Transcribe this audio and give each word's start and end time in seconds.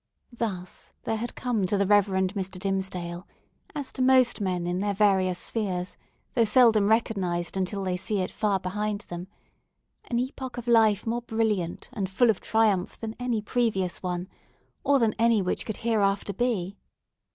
Thus, 0.33 0.93
there 1.03 1.17
had 1.17 1.35
come 1.35 1.67
to 1.67 1.77
the 1.77 1.85
Reverend 1.85 2.33
Mr. 2.33 2.57
Dimmesdale—as 2.59 3.91
to 3.91 4.01
most 4.01 4.41
men, 4.41 4.65
in 4.65 4.79
their 4.79 4.95
various 4.95 5.37
spheres, 5.37 5.95
though 6.33 6.43
seldom 6.43 6.87
recognised 6.87 7.55
until 7.55 7.83
they 7.83 7.97
see 7.97 8.19
it 8.21 8.31
far 8.31 8.59
behind 8.59 9.01
them—an 9.01 10.17
epoch 10.17 10.57
of 10.57 10.67
life 10.67 11.05
more 11.05 11.21
brilliant 11.21 11.89
and 11.93 12.09
full 12.09 12.31
of 12.31 12.39
triumph 12.39 12.97
than 12.97 13.15
any 13.19 13.43
previous 13.43 14.01
one, 14.01 14.27
or 14.83 14.97
than 14.97 15.13
any 15.19 15.39
which 15.39 15.67
could 15.67 15.77
hereafter 15.77 16.33
be. 16.33 16.77